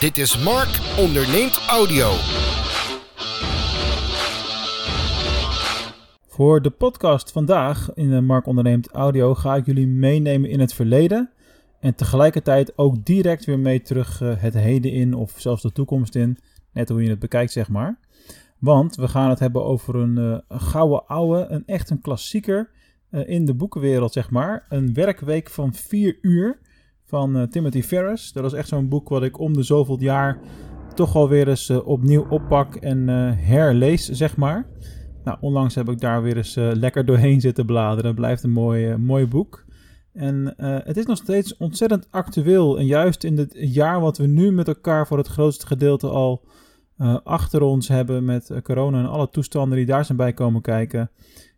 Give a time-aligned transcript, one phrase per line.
[0.00, 2.10] Dit is Mark onderneemt audio.
[6.26, 10.74] Voor de podcast vandaag in de Mark onderneemt audio ga ik jullie meenemen in het
[10.74, 11.30] verleden
[11.80, 16.14] en tegelijkertijd ook direct weer mee terug eh, het heden in of zelfs de toekomst
[16.14, 16.38] in,
[16.72, 17.98] net hoe je het bekijkt zeg maar.
[18.58, 22.70] Want we gaan het hebben over een, uh, een gouden ouwe, een echt een klassieker
[23.10, 24.66] uh, in de boekenwereld zeg maar.
[24.68, 26.64] Een werkweek van 4 uur
[27.06, 28.32] van uh, Timothy Ferris.
[28.32, 30.38] Dat is echt zo'n boek wat ik om de zoveel jaar
[30.94, 34.66] toch alweer eens uh, opnieuw oppak en uh, herlees, zeg maar.
[35.24, 38.06] Nou, onlangs heb ik daar weer eens lekker doorheen zitten bladeren.
[38.06, 39.64] Het blijft een mooi, mooi boek.
[40.12, 42.78] En het is nog steeds ontzettend actueel.
[42.78, 46.44] En juist in het jaar wat we nu met elkaar voor het grootste gedeelte al
[47.24, 51.10] achter ons hebben met corona en alle toestanden die daar zijn bij komen kijken,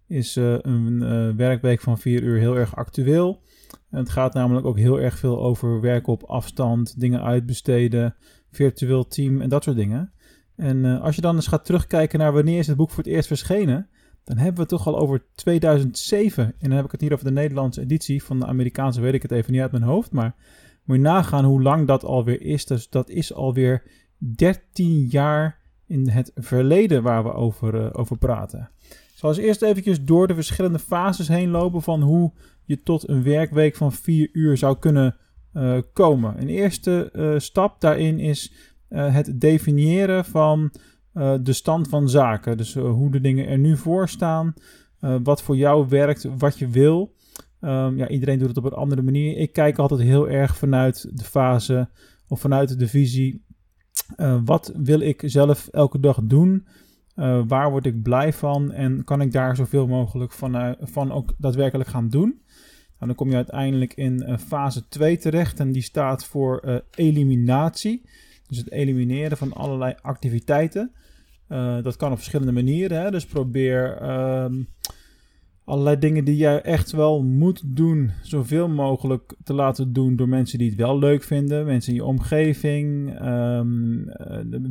[0.08, 3.42] is een werkweek van vier uur heel erg actueel.
[3.90, 8.14] En het gaat namelijk ook heel erg veel over werken op afstand, dingen uitbesteden,
[8.50, 10.12] virtueel team en dat soort dingen.
[10.56, 13.12] En uh, als je dan eens gaat terugkijken naar wanneer is het boek voor het
[13.12, 13.88] eerst verschenen,
[14.24, 16.44] dan hebben we het toch al over 2007.
[16.44, 18.22] En dan heb ik het hier over de Nederlandse editie.
[18.22, 20.12] Van de Amerikaanse weet ik het even niet uit mijn hoofd.
[20.12, 20.34] Maar
[20.84, 22.66] moet je nagaan hoe lang dat alweer is.
[22.66, 23.82] Dus dat is alweer
[24.18, 28.70] 13 jaar in het verleden waar we over, over praten.
[29.18, 32.32] Zal eens eerst eventjes door de verschillende fases heen lopen van hoe
[32.64, 35.16] je tot een werkweek van 4 uur zou kunnen
[35.54, 36.40] uh, komen.
[36.40, 38.52] Een eerste uh, stap daarin is
[38.90, 40.72] uh, het definiëren van
[41.40, 42.56] de stand van zaken.
[42.56, 44.54] Dus hoe de dingen er nu voor staan,
[45.22, 47.14] wat voor jou werkt, wat je wil.
[47.60, 49.36] Um, ja, iedereen doet het op een andere manier.
[49.36, 51.88] Ik kijk altijd heel erg vanuit de fase
[52.28, 53.44] of vanuit de visie.
[54.44, 56.66] wat wil ik zelf elke dag doen?
[57.46, 58.72] Waar word ik blij van?
[58.72, 62.42] En kan ik daar zoveel mogelijk van, van ook daadwerkelijk gaan doen?
[62.98, 68.02] Nou, dan kom je uiteindelijk in uh, fase 2 terecht en die staat voor eliminatie.
[68.46, 70.92] Dus het elimineren van allerlei activiteiten.
[71.82, 73.00] Dat kan op verschillende manieren.
[73.00, 73.10] Hè?
[73.10, 74.10] Dus probeer
[74.42, 74.68] um,
[75.68, 80.58] allerlei dingen die jij echt wel moet doen, zoveel mogelijk te laten doen door mensen
[80.58, 81.66] die het wel leuk vinden.
[81.66, 84.04] Mensen in je omgeving, um,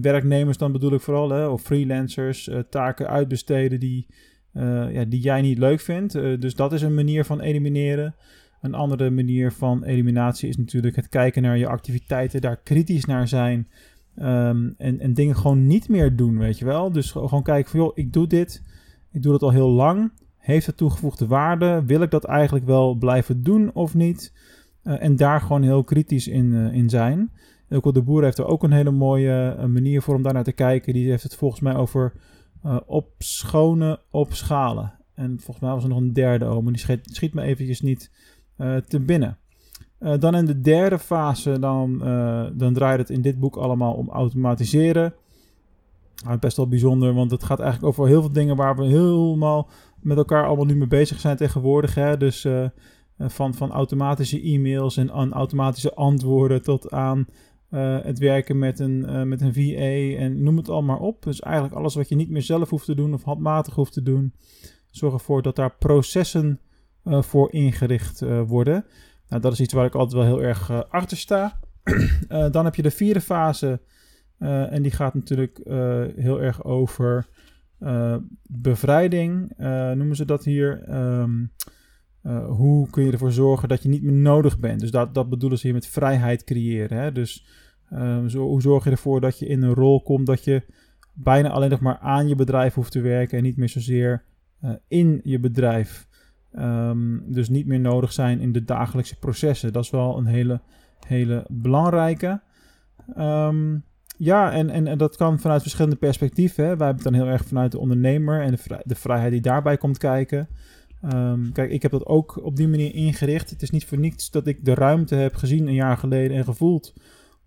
[0.02, 1.48] werknemers dan bedoel ik vooral, hè?
[1.48, 4.08] of freelancers, taken uitbesteden die
[4.54, 6.14] uh, ja, die jij niet leuk vindt.
[6.14, 8.16] Dus dat is een manier van elimineren.
[8.62, 13.28] Een andere manier van eliminatie is natuurlijk het kijken naar je activiteiten, daar kritisch naar
[13.28, 13.68] zijn.
[14.20, 16.92] Um, en, en dingen gewoon niet meer doen, weet je wel.
[16.92, 18.64] Dus gewoon kijken van, joh, ik doe dit.
[19.12, 20.12] Ik doe dat al heel lang.
[20.48, 21.84] Heeft het toegevoegde waarde?
[21.86, 24.34] Wil ik dat eigenlijk wel blijven doen of niet?
[24.84, 27.32] Uh, en daar gewoon heel kritisch in, in zijn.
[27.70, 30.52] Ilko de Boer heeft er ook een hele mooie manier voor om daar naar te
[30.52, 30.94] kijken.
[30.94, 32.14] Die heeft het volgens mij over
[32.86, 34.94] opschonen, opschalen.
[35.14, 37.82] En volgens mij was er nog een derde oom, maar die schiet, schiet me eventjes
[37.82, 38.12] niet
[38.88, 39.38] te binnen.
[40.20, 42.00] Dan in de derde fase, dan,
[42.56, 45.14] dan draait het in dit boek allemaal om automatiseren.
[46.26, 49.70] Nou, best wel bijzonder, want het gaat eigenlijk over heel veel dingen waar we helemaal
[50.02, 51.96] met elkaar allemaal nu mee bezig zijn tegenwoordig.
[51.96, 52.18] Hè?
[52.18, 52.48] Dus
[53.18, 57.28] van, van automatische e-mails en automatische antwoorden tot aan
[57.72, 61.24] uh, het werken met een, met een VA en noem het allemaal op.
[61.24, 64.04] Dus eigenlijk alles wat je niet meer zelf hoeft te doen of handmatig hoeft te
[64.04, 64.34] doen.
[64.92, 66.60] Zorg ervoor dat daar processen
[67.04, 68.86] voor ingericht worden.
[69.30, 71.60] Nou, dat is iets waar ik altijd wel heel erg achter sta.
[72.52, 73.82] dan heb je de vierde fase.
[74.40, 75.60] En die gaat natuurlijk
[76.16, 77.28] heel erg over
[78.44, 79.54] bevrijding.
[79.96, 80.84] noemen ze dat hier.
[82.28, 84.80] Uh, hoe kun je ervoor zorgen dat je niet meer nodig bent?
[84.80, 86.98] Dus dat, dat bedoelen ze hier met vrijheid creëren.
[86.98, 87.12] Hè?
[87.12, 87.48] Dus
[87.94, 90.64] uh, zo, hoe zorg je ervoor dat je in een rol komt dat je
[91.14, 94.24] bijna alleen nog maar aan je bedrijf hoeft te werken en niet meer zozeer
[94.88, 96.08] in je bedrijf.
[96.60, 99.74] Um, dus niet meer nodig zijn in de dagelijkse processen.
[99.74, 100.62] Dat is wel een hele,
[101.08, 102.42] hele belangrijke.
[104.18, 106.64] Ja, en, en, en, dat kan vanuit verschillende perspectieven.
[106.64, 106.78] Hè.
[106.78, 109.78] Wij hebben het dan heel erg vanuit de ondernemer en de, de vrijheid die daarbij
[109.78, 110.48] komt kijken.
[111.14, 113.50] Um, kijk, ik heb dat ook op die manier ingericht.
[113.50, 116.44] Het is niet voor niets dat ik de ruimte heb gezien een jaar geleden en
[116.44, 116.94] gevoeld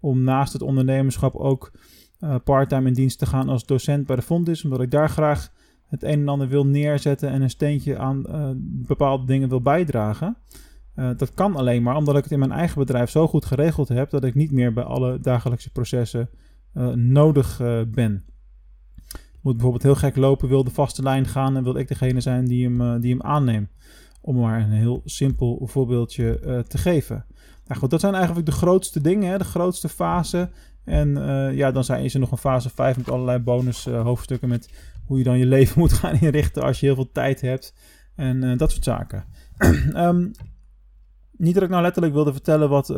[0.01, 1.73] om naast het ondernemerschap ook
[2.21, 4.65] uh, parttime in dienst te gaan als docent bij de Fonds.
[4.65, 5.53] Omdat ik daar graag
[5.87, 8.51] het een en ander wil neerzetten en een steentje aan uh,
[8.87, 10.37] bepaalde dingen wil bijdragen.
[10.97, 13.89] Uh, dat kan alleen maar omdat ik het in mijn eigen bedrijf zo goed geregeld
[13.89, 16.31] heb dat ik niet meer bij alle dagelijkse processen
[16.95, 18.25] nodig ben
[19.41, 22.45] moet bijvoorbeeld heel gek lopen, wil de vaste lijn gaan en wil ik degene zijn
[22.45, 23.71] die hem, uh, die hem aanneemt.
[24.21, 27.27] Om maar een heel simpel voorbeeldje uh, te geven.
[27.67, 30.51] Nou goed, dat zijn eigenlijk de grootste dingen, hè, de grootste fase.
[30.85, 34.49] En uh, ja, dan zijn, is er nog een fase 5 met allerlei bonus hoofdstukken
[34.49, 34.71] met
[35.05, 37.75] hoe je dan je leven moet gaan inrichten als je heel veel tijd hebt.
[38.15, 39.25] En dat soort zaken.
[39.95, 40.31] um,
[41.37, 42.89] niet dat ik nou letterlijk wilde vertellen wat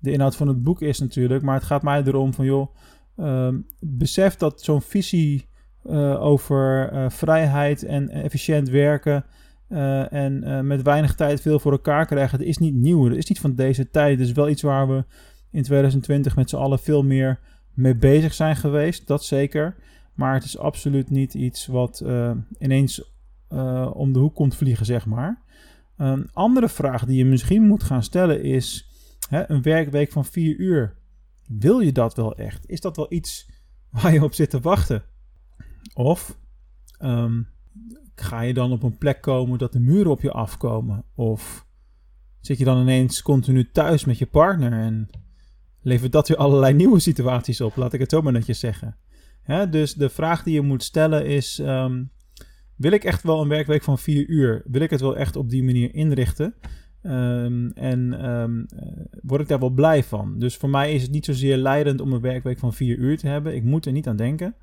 [0.00, 1.42] de inhoud van het boek is natuurlijk.
[1.42, 2.74] Maar het gaat mij erom van, joh,
[3.16, 5.48] ehm, besef dat zo'n visie
[5.84, 9.24] uh, over uh, vrijheid en efficiënt werken
[9.68, 13.08] uh, en met weinig tijd veel voor elkaar krijgen, dat is niet nieuw.
[13.08, 14.18] Dat is niet van deze tijd.
[14.18, 15.04] Het is wel iets waar we
[15.50, 17.38] in 2020 met z'n allen veel meer
[17.74, 19.06] mee bezig zijn geweest.
[19.06, 19.74] Dat zeker.
[20.14, 22.04] Maar het is absoluut niet iets wat
[22.58, 23.02] ineens
[23.92, 25.42] om de hoek komt vliegen, zeg maar.
[25.96, 28.89] Een andere vraag die je misschien moet gaan stellen is:
[29.30, 30.96] hè, een werkweek van vier uur.
[31.46, 32.68] Wil je dat wel echt?
[32.68, 33.50] Is dat wel iets
[33.90, 35.04] waar je op zit te wachten?
[35.94, 36.38] Of
[37.02, 37.48] um,
[38.14, 41.04] ga je dan op een plek komen dat de muren op je afkomen?
[41.14, 41.66] Of
[42.40, 45.08] zit je dan ineens continu thuis met je partner en
[45.80, 47.76] levert dat weer allerlei nieuwe situaties op?
[47.76, 48.96] Laat ik het zo maar netjes zeggen.
[49.70, 52.10] dus de vraag die je moet stellen is: um,
[52.76, 54.62] wil ik echt wel een werkweek van vier uur?
[54.64, 56.54] Wil ik het wel echt op die manier inrichten?
[57.02, 58.66] Um, en um,
[59.22, 60.38] word ik daar wel blij van?
[60.38, 63.26] Dus voor mij is het niet zozeer leidend om een werkweek van vier uur te
[63.26, 63.54] hebben.
[63.54, 64.54] Ik moet er niet aan denken.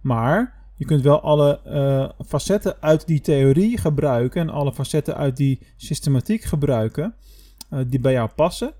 [0.00, 5.36] Maar je kunt wel alle uh, facetten uit die theorie gebruiken en alle facetten uit
[5.36, 7.14] die systematiek gebruiken
[7.70, 8.72] uh, die bij jou passen.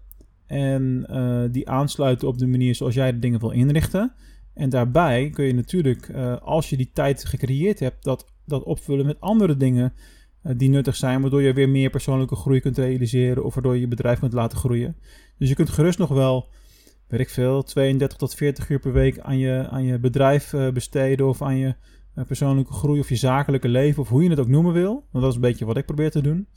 [0.47, 1.07] En
[1.53, 4.13] die aansluiten op de manier zoals jij de dingen wil inrichten.
[4.55, 6.11] En daarbij kun je natuurlijk,
[6.43, 9.93] als je die tijd gecreëerd hebt, dat, dat opvullen met andere dingen
[10.57, 13.89] die nuttig zijn, waardoor je weer meer persoonlijke groei kunt realiseren of waardoor je je
[13.89, 14.97] bedrijf kunt laten groeien.
[15.39, 16.49] Dus je kunt gerust nog wel
[17.09, 20.71] weet ik veel, 32 tot 40 uur per week aan je, aan je bedrijf uh,
[20.71, 21.75] besteden of aan je
[22.15, 24.93] uh, persoonlijke groei of je zakelijke leven of hoe je het ook noemen wil.
[24.93, 26.49] Want dat is een beetje wat ik probeer te doen.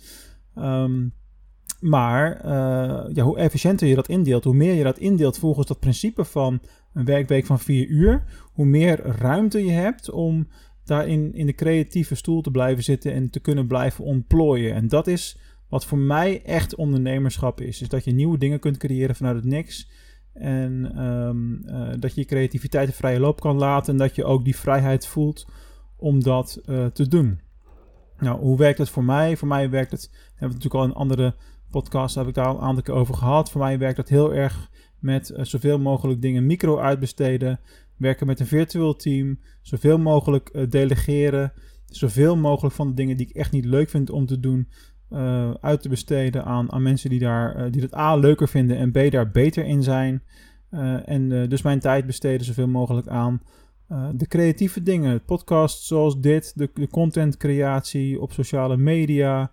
[0.55, 1.13] Um,
[1.79, 2.47] maar
[3.13, 6.59] ja, hoe efficiënter je dat indeelt, hoe meer je dat indeelt volgens dat principe van
[6.93, 8.23] een werkweek van 4 uur,
[8.53, 10.47] hoe meer ruimte je hebt om
[10.91, 14.73] daarin in de creatieve stoel te blijven zitten en te kunnen blijven ontplooien.
[14.73, 15.37] En dat is
[15.69, 17.81] wat voor mij echt ondernemerschap is.
[17.81, 19.89] Is dat je nieuwe dingen kunt creëren vanuit het niks.
[20.33, 23.93] En um, uh, dat je je creativiteit de vrije loop kan laten.
[23.93, 25.47] En dat je ook die vrijheid voelt
[25.95, 27.39] om dat uh, te doen.
[28.17, 29.37] Nou, hoe werkt het voor mij?
[29.37, 30.09] Voor mij werkt het.
[30.11, 31.35] Hebben we natuurlijk al in andere
[31.69, 33.51] podcasts heb ik daar al een aantal keer over gehad.
[33.51, 37.59] Voor mij werkt dat heel erg met uh, zoveel mogelijk dingen micro uitbesteden.
[38.01, 39.39] Werken met een virtueel team.
[39.61, 41.53] Zoveel mogelijk delegeren.
[41.85, 44.67] Zoveel mogelijk van de dingen die ik echt niet leuk vind om te doen
[45.09, 48.77] uh, uit te besteden aan, aan mensen die, daar, uh, die dat A leuker vinden
[48.77, 50.23] en B daar beter in zijn.
[51.05, 53.41] En dus mijn tijd besteden zoveel mogelijk aan
[54.15, 55.25] de creatieve dingen.
[55.25, 59.51] Podcasts zoals dit, de, de contentcreatie op sociale media,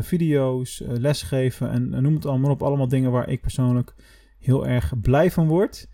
[0.00, 2.62] video's, lesgeven en noem het allemaal op.
[2.62, 3.94] Allemaal dingen waar ik persoonlijk
[4.38, 5.88] heel erg blij van word.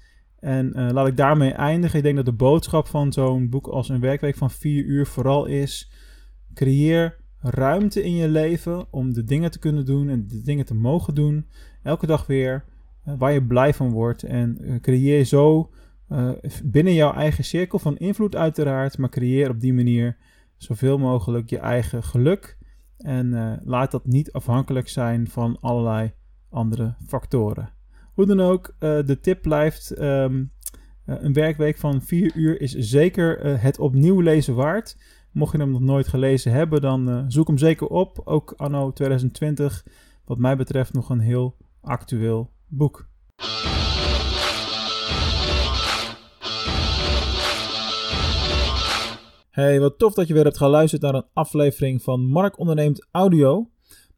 [0.45, 1.99] En laat ik daarmee eindigen.
[1.99, 5.47] Ik denk dat de boodschap van zo'n boek als een werkweek van 4 uur vooral
[5.47, 5.91] is:
[6.55, 10.75] creëer ruimte in je leven om de dingen te kunnen doen en de dingen te
[10.75, 11.47] mogen doen.
[11.83, 12.65] Elke dag weer
[13.07, 14.23] uh, waar je blij van wordt.
[14.23, 15.71] En uh, creëer zo
[16.65, 20.17] binnen jouw eigen cirkel van invloed uiteraard, maar creëer op die manier
[20.57, 22.59] zoveel mogelijk je eigen geluk.
[22.97, 26.13] En laat dat niet afhankelijk zijn van allerlei
[26.51, 27.73] andere factoren.
[28.15, 30.53] Hoe dan ook, de tip blijft: um,
[31.07, 34.97] een werkweek van 4 uur is zeker het opnieuw lezen waard.
[35.33, 38.21] Mocht je hem nog nooit gelezen hebben, dan zoek hem zeker op.
[38.25, 39.87] Ook anno 2020,
[40.25, 43.09] wat mij betreft, nog een heel actueel boek.
[49.51, 53.69] Hey, wat tof dat je weer hebt geluisterd naar een aflevering van Mark Onderneemt Audio.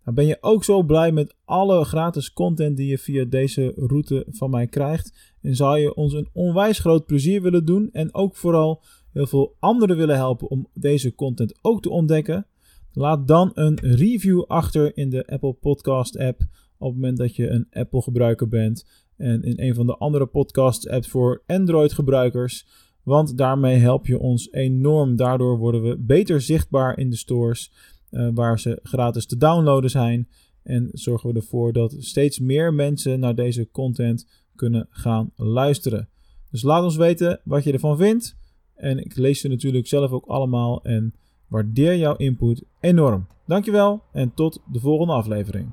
[0.07, 4.27] Dan ben je ook zo blij met alle gratis content die je via deze route
[4.29, 5.35] van mij krijgt.
[5.43, 8.83] En zou je ons een onwijs groot plezier willen doen en ook vooral
[9.13, 12.47] heel veel anderen willen helpen om deze content ook te ontdekken,
[12.93, 16.41] laat dan een review achter in de Apple Podcast app
[16.79, 18.87] op het moment dat je een Apple gebruiker bent
[19.17, 22.67] en in een van de andere podcast apps voor Android gebruikers.
[23.03, 25.17] Want daarmee help je ons enorm.
[25.17, 27.73] Daardoor worden we beter zichtbaar in de stores
[28.17, 30.29] uh, waar ze gratis te downloaden zijn.
[30.63, 36.09] En zorgen we ervoor dat steeds meer mensen naar deze content kunnen gaan luisteren.
[36.51, 38.37] Dus laat ons weten wat je ervan vindt.
[38.75, 41.15] En ik lees ze natuurlijk zelf ook allemaal en
[41.49, 43.27] waardeer jouw input enorm.
[43.47, 45.73] Dankjewel en tot de volgende aflevering.